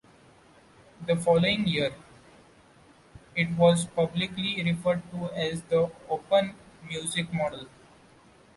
The 1.05 1.15
following 1.15 1.67
year, 1.67 1.91
it 3.35 3.51
was 3.51 3.85
publicly 3.85 4.63
referred 4.63 5.03
to 5.11 5.29
as 5.33 5.61
the 5.61 5.91
Open 6.09 6.55
Music 6.89 7.31
Model. 7.31 7.67